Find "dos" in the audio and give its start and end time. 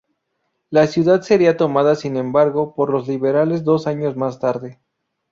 3.63-3.85